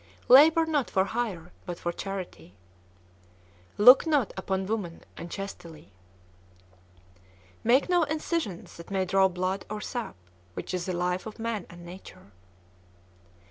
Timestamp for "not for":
0.65-1.03